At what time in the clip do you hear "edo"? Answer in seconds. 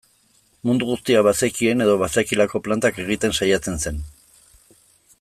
1.87-1.95